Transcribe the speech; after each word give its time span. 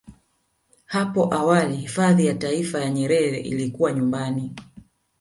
Hapo 0.85 1.33
awali 1.33 1.75
hifadhi 1.77 2.25
ya 2.25 2.33
Taifa 2.33 2.79
ya 2.81 2.89
Nyerere 2.89 3.39
ilikuwa 3.39 3.93
nyumbani 3.93 4.53